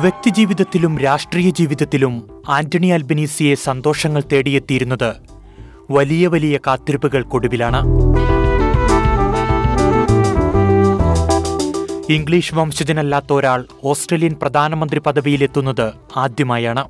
[0.00, 2.14] വ്യക്തിജീവിതത്തിലും രാഷ്ട്രീയ ജീവിതത്തിലും
[2.48, 5.10] ആന്റണി അൽബനീസിയെ സന്തോഷങ്ങൾ തേടിയെത്തിയിരുന്നത്
[5.90, 7.80] വലിയ വലിയ കാത്തിരിപ്പുകൾക്കൊടുവിലാണ്
[12.14, 15.86] ഇംഗ്ലീഷ് വംശജനല്ലാത്ത ഒരാൾ ഓസ്ട്രേലിയൻ പ്രധാനമന്ത്രി പദവിയിലെത്തുന്നത്
[16.24, 16.84] ആദ്യമായാണ്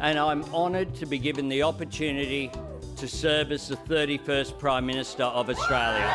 [0.00, 2.42] and I'm honoured to be given the opportunity
[2.98, 6.10] to serve as the 31st Prime Minister of Australia.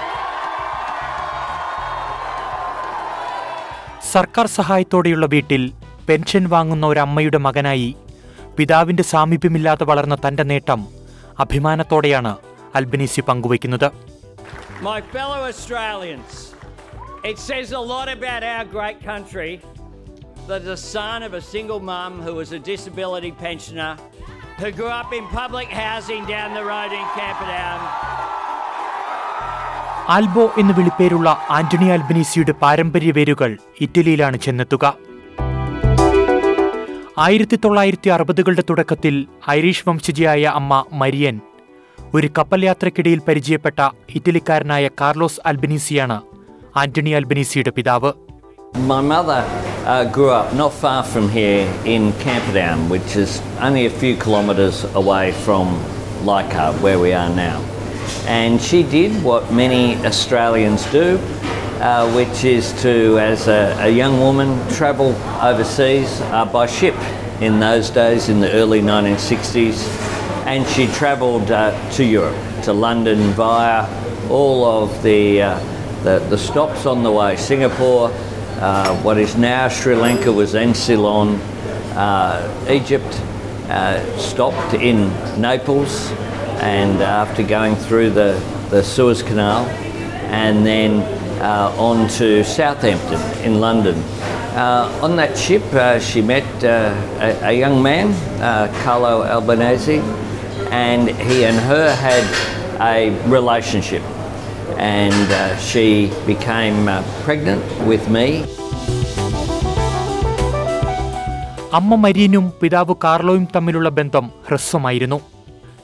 [4.09, 5.63] സർക്കാർ സഹായത്തോടെയുള്ള വീട്ടിൽ
[6.07, 7.89] പെൻഷൻ വാങ്ങുന്ന ഒരമ്മയുടെ മകനായി
[8.58, 10.81] പിതാവിന്റെ സാമീപ്യമില്ലാതെ വളർന്ന തന്റെ നേട്ടം
[11.39, 12.33] അഭിമാനത്തോടെയാണ്
[12.75, 13.89] അൽബനീസി പങ്കുവയ്ക്കുന്നത്
[14.83, 16.30] My fellow Australians,
[17.23, 19.52] it says a lot about our great country
[20.47, 23.91] that the son of a single mum who was a disability pensioner
[24.59, 27.80] who grew up in public housing down the road in Camperdown
[30.07, 34.85] Albo എന്ന് വിളിപ്പേരുള്ള ആന്റണി അൽബനീസിയുടെ പാരമ്പര്യ വേരുകൾ ഇറ്റലിയിലാണ് ചെന്നെത്തുക
[37.17, 39.16] ആയിരത്തി തൊള്ളായിരത്തി അറുപതുകളുടെ തുടക്കത്തിൽ
[39.49, 41.39] Irish വംശജിയായ അമ്മ Marian
[42.13, 43.80] ഒരു കപ്പൽ യാത്രക്കിടയിൽ പരിചയപ്പെട്ട
[44.16, 46.19] ഇറ്റലിക്കാരനായ കാർലോസ് അൽബനീസിയാണ്
[46.75, 48.11] ആന്റണി അൽബനീസിയുടെ പിതാവ്
[48.89, 49.39] My mother
[49.86, 52.03] uh, grew up not far from here in
[52.89, 54.13] which is only a few
[54.93, 55.65] away from
[56.77, 57.58] where we are now.
[58.25, 61.17] And she did what many Australians do,
[61.80, 66.95] uh, which is to, as a, a young woman, travel overseas uh, by ship
[67.42, 69.87] in those days in the early 1960s.
[70.45, 73.87] And she travelled uh, to Europe, to London via
[74.30, 75.59] all of the, uh,
[76.03, 78.11] the, the stops on the way Singapore,
[78.59, 81.36] uh, what is now Sri Lanka was then Ceylon,
[81.95, 83.20] uh, Egypt,
[84.20, 85.08] stopped in
[85.42, 86.11] Naples,
[86.61, 88.30] and after going through the,
[88.70, 89.67] the Suez Canal,
[90.45, 90.90] and then
[91.40, 93.96] uh, on to Southampton in London.
[94.57, 98.07] Uh, on that ship, uh, she met uh, a, a young man,
[98.40, 100.01] uh, Carlo Albanese,
[100.70, 102.24] and he and her had
[102.80, 104.02] a relationship.
[104.79, 108.27] And uh, she became uh, pregnant with me.
[111.79, 115.18] അമ്മ മരിയനും പിതാവ് കാർലോയും തമ്മിലുള്ള ബന്ധം ഹ്രസ്വമായിരുന്നു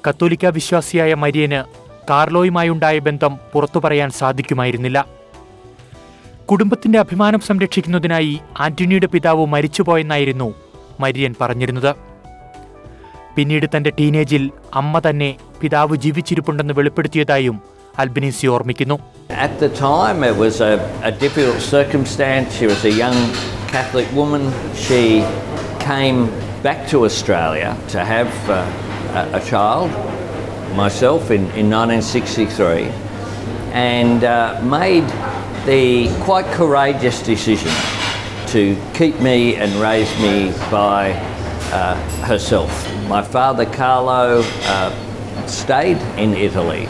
[0.08, 1.60] കത്തോലിക്ക വിശ്വാസിയായ Marian
[2.10, 5.00] കാർലോയുമായുണ്ടായ ബന്ധം പുറത്തു പറയാൻ സാധിക്കുമായിരുന്നില്ല
[6.50, 8.36] കുടുംബത്തിന്റെ അഭിമാനം സംരക്ഷിക്കുന്നതിനായി
[8.66, 10.48] ആന്റണിയുടെ പിതാവ് മരിച്ചുപോയെന്നായിരുന്നു
[11.00, 11.92] മരിയൻ പറഞ്ഞിരുന്നത്
[13.36, 15.30] പിന്നീട് തന്റെ ടീനേജിൽ അമ്മ തന്നെ
[15.62, 17.58] പിതാവ് ജീവിച്ചിരിപ്പുണ്ടെന്ന് വെളിപ്പെടുത്തിയതായും
[18.00, 18.98] അൽബിനീസി ഓർമ്മിക്കുന്നു
[19.46, 22.48] At the time, it was a, a difficult circumstance.
[22.58, 23.20] She was a young
[23.68, 24.44] Catholic woman.
[24.86, 25.02] She
[25.82, 26.20] came
[26.64, 28.60] back to Australia to have uh,
[29.16, 29.92] a, a child,
[30.76, 32.84] myself, in, in 1963,
[33.72, 35.08] and uh, made
[35.66, 37.72] the quite courageous decision
[38.48, 41.12] to keep me and raise me by
[41.72, 42.70] uh, herself.
[43.08, 46.88] My father, Carlo, uh, stayed in Italy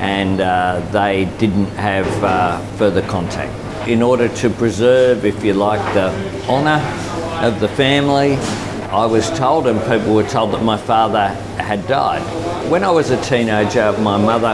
[0.00, 3.52] and uh, they didn't have uh, further contact.
[3.88, 6.08] In order to preserve, if you like, the
[6.48, 6.80] honour
[7.46, 8.36] of the family,
[8.93, 11.25] I was told, and people were told, that my father
[11.59, 12.23] had died.
[12.69, 14.53] When I was a teenager, my mother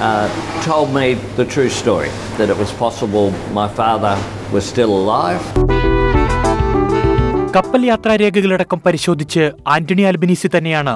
[0.00, 0.26] uh,
[0.64, 1.06] told me
[1.36, 4.14] the true story that it was possible my father
[4.52, 5.42] was still alive.
[7.56, 9.42] കപ്പൽ യാത്രാരേഖകളടക്കം പരിശോധിച്ച്
[9.74, 10.94] Anthony Albanese തന്നെയാണ്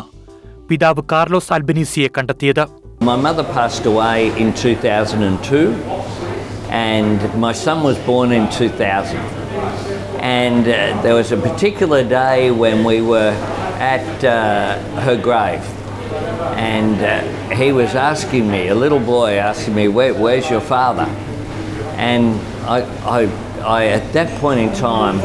[0.71, 2.65] പിതാവ് Carlos അൽബനീസിയെ കണ്ടെത്തിയത്
[3.09, 5.61] My mother passed away in 2002,
[6.87, 9.42] and my son was born in 2000.
[10.24, 13.32] And uh, there was a particular day when we were
[13.78, 15.60] at uh, her grave,
[16.56, 21.08] and uh, he was asking me, a little boy asking me, Where, Where's your father?
[21.98, 23.24] And I, I,
[23.66, 25.20] I at that point in time,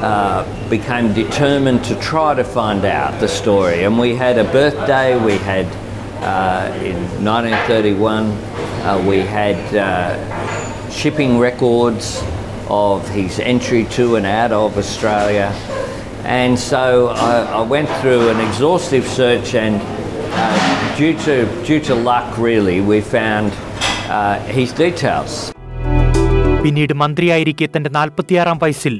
[0.00, 3.84] uh, became determined to try to find out the story.
[3.84, 5.66] And we had a birthday, we had
[6.24, 12.20] uh, in 1931, uh, we had shipping records
[12.69, 15.49] of his entry to and out of Australia.
[16.41, 21.33] And so I, I went through an exhaustive search, and uh, due, to,
[21.67, 23.49] due to luck, really, we found
[24.09, 25.33] uh, his details.
[26.63, 28.95] പിന്നീട് മന്ത്രിയായിരിക്കെ തന്റെ നാൽപ്പത്തിയാറാം വയസ്സിൽ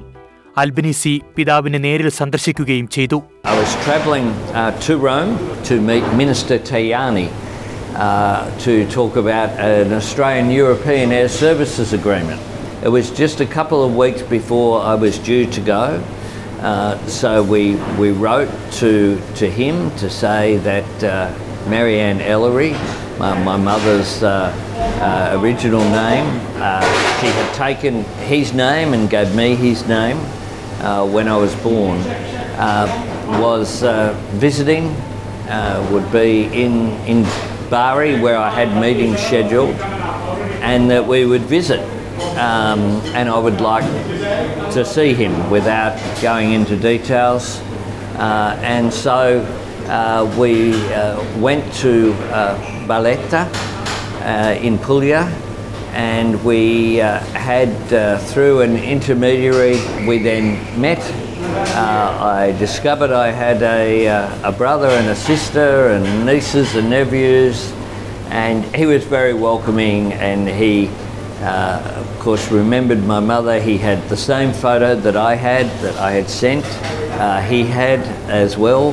[0.63, 3.17] Albanese പിതാവിനെ നേരിൽ സന്ദർശിക്കുകയും ചെയ്തു
[3.51, 4.27] I was travelling
[4.59, 5.33] uh, to Rome
[5.69, 7.25] to meet Minister Tajani
[8.05, 12.41] uh, to talk about an Australian European Air Services Agreement.
[12.82, 16.02] It was just a couple of weeks before I was due to go.
[16.60, 22.72] Uh, so we, we wrote to, to him to say that uh, Marianne Ellery,
[23.18, 24.50] my, my mother's uh,
[25.02, 26.24] uh, original name,
[26.56, 26.80] uh,
[27.20, 30.16] she had taken his name and gave me his name
[30.80, 31.98] uh, when I was born,
[33.42, 33.82] was
[34.38, 34.86] visiting,
[35.92, 37.24] would be in, in
[37.68, 39.74] Bari where I had meetings scheduled,
[40.62, 41.99] and that we would visit.
[42.36, 43.84] Um, and I would like
[44.72, 47.60] to see him without going into details.
[48.16, 49.40] Uh, and so
[49.88, 52.54] uh, we uh, went to uh,
[52.86, 53.50] Valletta
[54.22, 55.22] uh, in Puglia
[55.92, 57.68] and we had,
[58.28, 59.74] through an intermediary,
[60.06, 61.00] we then met.
[61.74, 64.06] I discovered I had a,
[64.44, 67.72] a brother and a sister and nieces and nephews,
[68.28, 70.90] and he was very welcoming and he,
[71.40, 73.60] uh, of course, remembered my mother.
[73.60, 78.00] He had the same photo that I had, that I had sent, uh, he had
[78.28, 78.90] as well.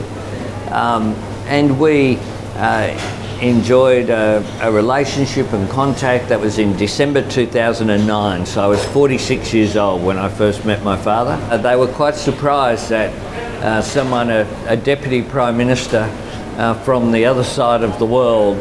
[0.72, 1.14] Um,
[1.48, 2.18] and we
[2.56, 8.46] uh, enjoyed a, a relationship and contact that was in December 2009.
[8.46, 11.34] So I was 46 years old when I first met my father.
[11.52, 13.14] Uh, they were quite surprised that
[13.62, 16.10] uh, someone, a, a deputy prime minister
[16.58, 18.58] uh, from the other side of the world,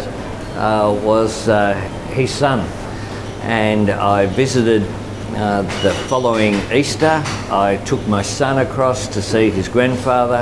[0.57, 1.47] was
[2.13, 2.67] his son.
[3.47, 4.83] And I visited
[5.37, 7.23] uh, the following Easter.
[7.49, 10.39] I took my son across to see his grandfather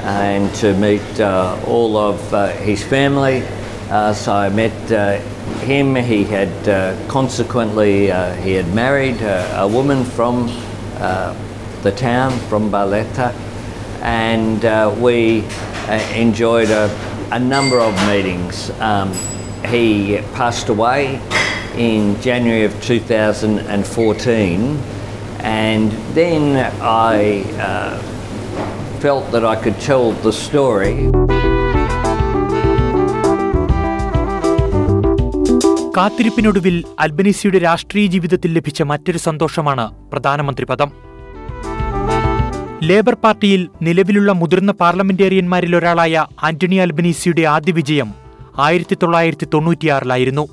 [0.00, 3.44] and to meet uh, all of uh, his family.
[3.88, 5.18] Uh, so I met uh,
[5.60, 5.94] him.
[5.94, 8.06] He had uh, consequently
[8.42, 10.48] he had married a woman from
[11.84, 13.32] the town, from Barletta,
[14.02, 15.44] and we
[16.16, 16.90] enjoyed a,
[17.30, 18.70] a number of meetings.
[18.80, 19.12] Um,
[19.66, 21.20] he passed away
[21.78, 24.78] in January of 2014,
[25.40, 26.44] and then
[26.82, 27.16] I.
[27.60, 28.00] Uh,
[29.00, 30.94] felt that I could tell the story.
[35.96, 40.90] കാത്തിരിപ്പിനൊടുവിൽ അൽബനീസിയുടെ രാഷ്ട്രീയ ജീവിതത്തിൽ ലഭിച്ച മറ്റൊരു സന്തോഷമാണ് പ്രധാനമന്ത്രി പദം
[42.82, 48.08] labour പാർട്ടിയിൽ നിലവിലുള്ള മുതിർന്ന പാർലമെന്റേറിയന്മാരിൽ ഒരാളായ ആന്റണി അൽബനീസിയുടെ ആദ്യ വിജയം
[48.58, 50.44] ആയിരത്തി തൊള്ളായിരത്തി തൊണ്ണൂറ്റിയാറിലായിരുന്നു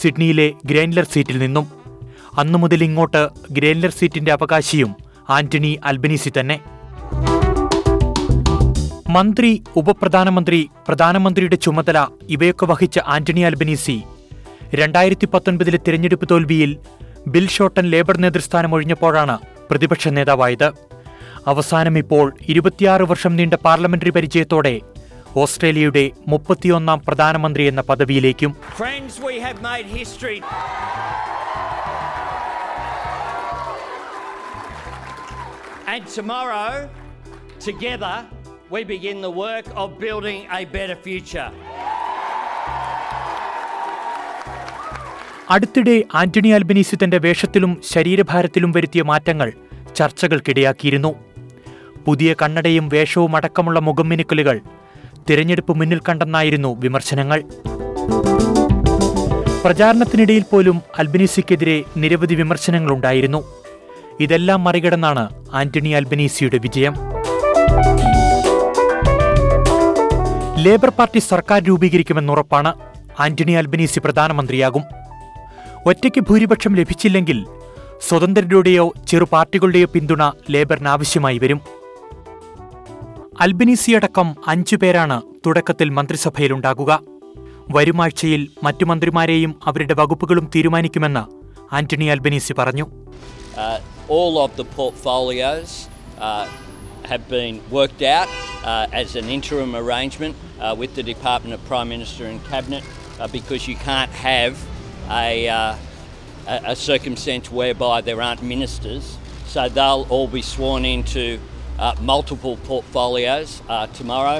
[0.00, 1.66] സിഡ്നിയിലെ ഗ്രേൻലർ സീറ്റിൽ നിന്നും.
[2.38, 4.90] അന്നു മുതൽ ഇങ്ങോട്ട് ഗ്രേൻലർ സീറ്റിന്റെ അവകാശിയും
[5.30, 6.56] ആന്റണി അൽബനീസി തന്നെ.
[9.10, 11.98] മന്ത്രി ഉപപ്രധാനമന്ത്രി പ്രധാനമന്ത്രിയുടെ ചുമതല
[12.28, 13.96] ഇവയൊക്കെ വഹിച്ച ആന്റണി അൽബനീസി
[14.74, 16.76] രണ്ടായിരത്തി പത്തൊൻപതിലെ തിരഞ്ഞെടുപ്പ് തോൽവിയിൽ
[17.26, 19.38] ബിൽ ഷോട്ടൻ ലേബർ നേതൃസ്ഥാനം ഒഴിഞ്ഞപ്പോഴാണ്
[19.70, 20.68] പ്രതിപക്ഷ നേതാവായത്.
[21.46, 24.74] അവസാനം ഇപ്പോൾ ഇരുപത്തിയാറ് വർഷം നീണ്ട പാർലമെന്ററി പരിചയത്തോടെ
[25.36, 28.52] ഓസ്ട്രേലിയയുടെ മുപ്പത്തിയൊന്നാം പ്രധാനമന്ത്രി എന്ന പദവിയിലേക്കും
[29.20, 30.38] we have made history.
[35.88, 36.70] And tomorrow,
[37.60, 38.14] together,
[38.70, 41.48] we begin the work of building a better future.
[45.50, 49.48] അടുത്തിടെ ആന്റണി അൽബനീസി തന്റെ വേഷത്തിലും ശരീരഭാരത്തിലും വരുത്തിയ മാറ്റങ്ങൾ
[49.94, 51.12] ചർച്ചകൾക്കിടയാക്കിയിരുന്നു
[52.06, 54.56] പുതിയ കണ്ണടയും വേഷവും അടക്കമുള്ള മുഖംമിനുക്കലുകൾ
[55.30, 57.42] തിരഞ്ഞെടുപ്പ് മുന്നിൽ കണ്ടെന്നായിരുന്നു വിമർശനങ്ങൾ.
[59.64, 63.44] പ്രചാരണത്തിനിടയിൽ പോലും അൽബനീസിക്കെതിരെ നിരവധി വിമർശനങ്ങളുണ്ടായിരുന്നു.
[64.20, 66.94] ഇതെല്ലാം മറികടന്നാണ് ആന്റണി അൽബനീസിയുടെ വിജയം.
[70.58, 72.74] ലേബർ പാർട്ടി സർക്കാർ രൂപീകരിക്കുമെന്നുറപ്പാണ്
[73.20, 74.82] ആന്റണി അൽബനീസി പ്രധാനമന്ത്രിയാകും.
[75.86, 77.46] ഒറ്റയ്ക്ക് ഭൂരിപക്ഷം ലഭിച്ചില്ലെങ്കിൽ
[78.08, 81.75] സ്വതന്ത്രരുടെയോ ചെറു പാർട്ടികളുടെയോ പിന്തുണ ലേബറിന് ആവശ്യമായി വരും.
[83.44, 86.92] അൽബനീസിയടക്കം അഞ്ചു പേരാണ് തുടക്കത്തിൽ മന്ത്രിസഭയിലുണ്ടാകുക
[87.76, 91.24] വരുമാഴ്ചയിൽ മറ്റു മന്ത്രിമാരെയും അവരുടെ വകുപ്പുകളും തീരുമാനിക്കുമെന്ന്
[91.78, 92.86] ആന്റണി അൽബനീസി പറഞ്ഞു
[93.66, 93.76] Uh,
[94.16, 95.70] all of the portfolios
[96.26, 96.42] uh,
[97.10, 100.42] have been worked out uh, as an interim arrangement uh,
[100.80, 104.52] with the Department of Prime Minister and Cabinet uh, because you can't have
[105.24, 109.06] a, uh, a circumstance whereby there aren't ministers.
[109.54, 111.24] So they'll all be sworn into
[111.78, 114.38] uh, multiple portfolios uh, tomorrow.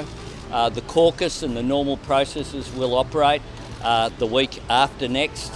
[0.49, 3.41] Uh, the caucus and the normal processes will operate
[3.83, 5.49] uh, the week after next.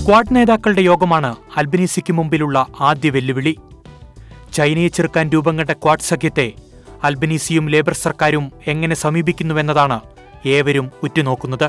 [0.00, 3.52] Quad നേതാക്കളുടെ യോഗമാണ് അൽബനീസിക്ക് മുമ്പിലുള്ള ആദ്യ വെല്ലുവിളി
[4.52, 6.46] ചൈനയെ ചെറുക്കാൻ രൂപം കണ്ട quad സഖ്യത്തെ
[7.02, 9.98] അൽബനീസിയും ലേബർ സർക്കാരും എങ്ങനെ സമീപിക്കുന്നുവെന്നതാണ്
[10.52, 11.68] ഏവരും ഉറ്റുനോക്കുന്നത്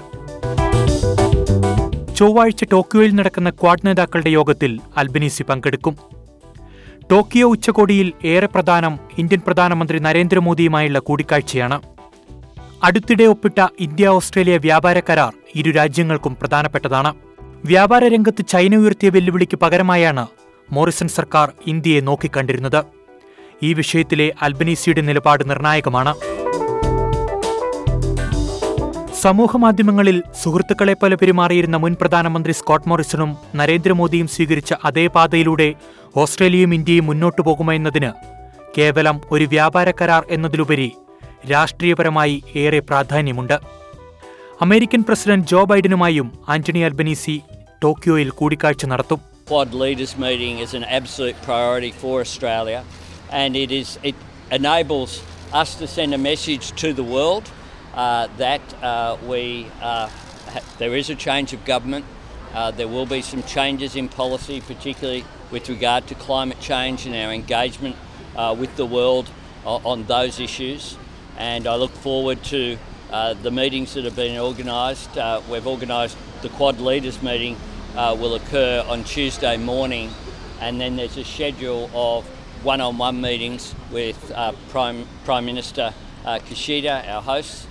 [2.20, 5.96] ചൊവ്വാഴ്ച ടോക്കിയോയിൽ നടക്കുന്ന ക്വാഡ് നേതാക്കളുടെ യോഗത്തിൽ അൽബനീസി പങ്കെടുക്കും
[7.12, 11.82] ടോക്കിയോ ഉച്ചകോടിയിൽ ഏറെ പ്രധാനം ഇന്ത്യൻ പ്രധാനമന്ത്രി നരേന്ദ്രമോദിയുമായുള്ള കൂടിക്കാഴ്ചയാണ്.
[12.84, 17.14] അടുത്തിടെ ഒപ്പിട്ട ഇന്ത്യ ഓസ്ട്രേലിയ വ്യാപാര കരാർ ഇരു രാജ്യങ്ങൾക്കും പ്രധാനപ്പെട്ടതാണ്.
[17.66, 20.28] വ്യാപാര രംഗത്ത് ചൈന ഉയർത്തിയ വെല്ലുവിളിക്ക് പകരമായാണ്
[20.72, 22.84] മോറിസൺ സർക്കാർ ഇന്ത്യയെ നോക്കിക്കണ്ടിരുന്നത്.
[23.64, 26.16] ഈ വിഷയത്തിലെ അൽബനീസിയുടെ നിലപാട് നിർണായകമാണ്.
[29.24, 35.68] സമൂഹമാധ്യമങ്ങളിൽ സുഹൃത്തുക്കളെ പോലെ പെരുമാറിയിരുന്ന മുൻ പ്രധാനമന്ത്രി സ്കോട്ട് മോറിസണും നരേന്ദ്രമോദിയും സ്വീകരിച്ച അതേ പാതയിലൂടെ
[36.22, 38.12] ഓസ്ട്രേലിയയും ഇന്ത്യയും മുന്നോട്ടു പോകുമെന്നതിന്
[38.76, 40.90] കേവലം ഒരു വ്യാപാര കരാർ എന്നതിലുപരി
[41.52, 43.58] രാഷ്ട്രീയപരമായി ഏറെ പ്രാധാന്യമുണ്ട്.
[44.66, 47.36] അമേരിക്കൻ പ്രസിഡന്റ് ജോ ബൈഡനുമായും ആന്റണി അൽബനീസി
[47.84, 49.20] ടോക്കിയോയിൽ കൂടിക്കാഴ്ച നടത്തും.
[49.52, 52.80] Quad leaders meeting is an absolute priority for Australia,
[53.42, 54.18] and it is it
[54.58, 55.12] enables
[55.62, 57.46] us to send a message to the world
[57.98, 60.10] that uh, we uh,
[60.78, 62.06] there is a change of government.
[62.54, 67.16] Uh, there will be some changes in policy, particularly with regard to climate change and
[67.16, 67.96] our engagement
[68.36, 69.30] uh, with the world
[69.66, 70.98] on those issues.
[71.38, 72.78] And I look forward to
[73.12, 75.18] uh, the meetings that have been organised.
[75.18, 77.58] Uh, we've organised the Quad leaders meeting
[77.96, 80.10] uh, will occur on Tuesday morning,
[80.62, 82.26] and then there's a schedule of
[82.64, 85.94] one-on-one meetings with uh, Prime Prime Minister
[86.26, 87.68] uh, Kishida, our host,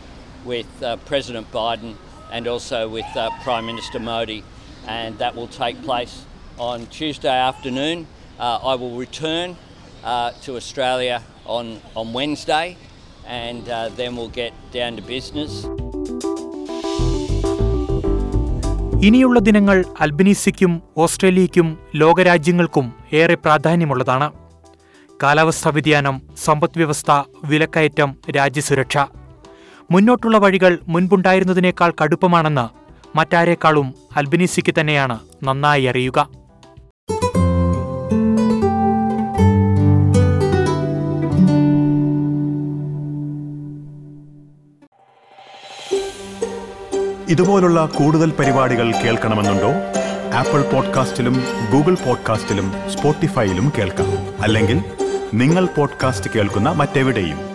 [0.47, 1.93] with uh, President Biden,
[2.35, 4.41] and also with uh, Prime Minister Modi,
[4.89, 6.15] and that will take place
[6.61, 7.97] on Tuesday afternoon.
[8.39, 9.49] Uh, I will return
[10.05, 11.17] uh, to Australia
[11.49, 12.67] on on Wednesday,
[13.45, 15.53] and uh, then we'll get down to business.
[19.05, 20.73] ഇനിയുള്ള ദിനങ്ങൾ അൽബനീസിക്കും
[21.03, 21.69] ഓസ്ട്രേലിയയ്ക്കും
[22.01, 22.87] ലോകരാജ്യങ്ങൾക്കും
[23.19, 24.27] ഏറെ പ്രാധാന്യമുള്ളതാണ്
[25.23, 27.11] കാലാവസ്ഥാ വ്യതിയാനം സമ്പദ്വ്യവസ്ഥ
[27.51, 28.97] വിലക്കയറ്റം രാജ്യസുരക്ഷ
[29.91, 32.69] മുന്നോട്ടുള്ള വഴികൾ മുൻപുണ്ടായിരുന്നതിനേക്കാൾ കടുപ്പമാണെന്ന്
[33.19, 36.29] മറ്റാരേക്കാളും അൽബിനിസിക്ക് തന്നെയാണ് നന്നായി അറിയുക.
[47.29, 49.71] ഇതുപോലുള്ള കൂടുതൽ പരിപാടികൾ കേൾക്കണമെന്നുണ്ടോ?
[50.35, 54.43] ആപ്പിൾ പോഡ്കാസ്റ്റിലും ഗൂഗിൾ പോഡ്കാസ്റ്റിലും സ്പോട്ടിഫൈയിലും കേൾക്കാം.
[54.43, 54.85] അല്ലെങ്കിൽ
[55.35, 57.46] നിങ്ങൾ പോഡ്കാസ്റ്റ് കേൾക്കുന്ന മറ്റെവിടെയും.